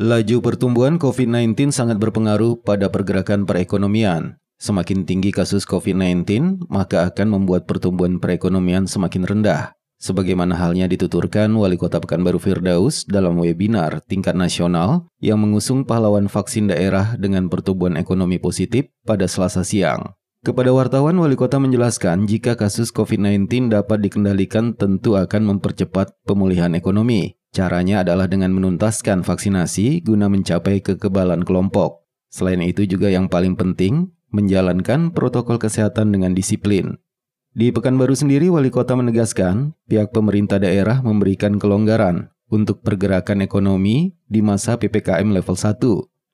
[0.00, 4.40] Laju pertumbuhan COVID-19 sangat berpengaruh pada pergerakan perekonomian.
[4.56, 9.76] Semakin tinggi kasus COVID-19, maka akan membuat pertumbuhan perekonomian semakin rendah.
[10.00, 16.72] Sebagaimana halnya dituturkan Wali Kota Pekanbaru Firdaus dalam webinar tingkat nasional yang mengusung pahlawan vaksin
[16.72, 20.16] daerah dengan pertumbuhan ekonomi positif pada selasa siang.
[20.40, 27.36] Kepada wartawan, Wali Kota menjelaskan jika kasus COVID-19 dapat dikendalikan tentu akan mempercepat pemulihan ekonomi.
[27.52, 32.08] Caranya adalah dengan menuntaskan vaksinasi guna mencapai kekebalan kelompok.
[32.32, 36.96] Selain itu juga yang paling penting, menjalankan protokol kesehatan dengan disiplin.
[37.52, 44.40] Di Pekanbaru sendiri, Wali Kota menegaskan pihak pemerintah daerah memberikan kelonggaran untuk pergerakan ekonomi di
[44.40, 45.76] masa PPKM level 1.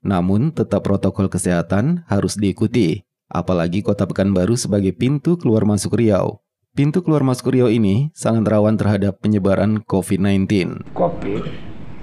[0.06, 6.38] Namun, tetap protokol kesehatan harus diikuti, apalagi Kota Pekanbaru sebagai pintu keluar masuk Riau.
[6.78, 10.46] Pintu keluar masuk Riau ini sangat rawan terhadap penyebaran COVID-19.
[10.94, 11.42] COVID,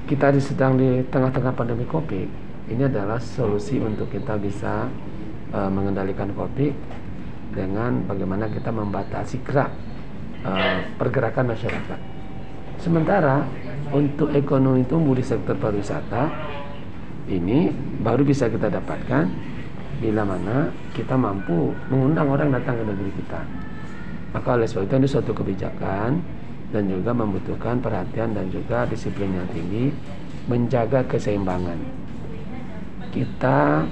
[0.03, 2.27] kita sedang di tengah-tengah pandemi COVID.
[2.75, 4.91] Ini adalah solusi untuk kita bisa
[5.55, 6.75] uh, mengendalikan COVID
[7.55, 9.71] dengan bagaimana kita membatasi gerak
[10.43, 11.99] uh, pergerakan masyarakat.
[12.75, 13.47] Sementara
[13.95, 16.27] untuk ekonomi tumbuh di sektor pariwisata
[17.31, 17.71] ini
[18.03, 19.23] baru bisa kita dapatkan
[20.03, 23.41] bila mana kita mampu mengundang orang datang ke negeri kita.
[24.35, 26.19] Maka oleh sebab itu ini suatu kebijakan
[26.75, 29.95] dan juga membutuhkan perhatian dan juga disiplin yang tinggi
[30.51, 31.79] menjaga keseimbangan.
[33.15, 33.87] Kita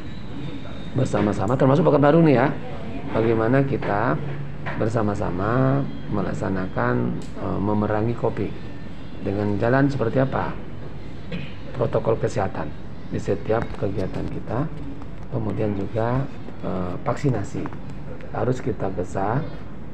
[1.00, 2.47] bersama-sama termasuk baru nih ya.
[3.16, 4.19] Bagaimana kita
[4.75, 5.80] bersama-sama
[6.11, 8.52] melaksanakan e, memerangi kopi
[9.23, 10.52] dengan jalan seperti apa?
[11.80, 12.67] Protokol kesehatan
[13.16, 14.67] di setiap kegiatan kita.
[15.31, 16.28] Kemudian juga
[16.59, 17.63] e, vaksinasi
[18.35, 19.39] harus kita besar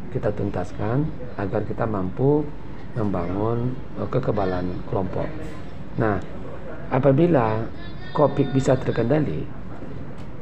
[0.09, 2.45] kita tuntaskan agar kita mampu
[2.93, 5.25] membangun uh, kekebalan kelompok.
[5.97, 6.17] Nah,
[6.89, 7.65] apabila
[8.13, 9.45] COVID bisa terkendali,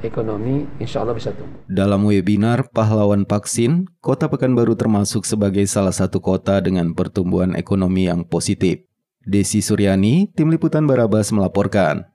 [0.05, 1.57] ekonomi insya Allah bisa tumbuh.
[1.65, 8.21] Dalam webinar Pahlawan Vaksin, Kota Pekanbaru termasuk sebagai salah satu kota dengan pertumbuhan ekonomi yang
[8.27, 8.85] positif.
[9.27, 12.05] Desi Suryani, Tim Liputan Barabas melaporkan.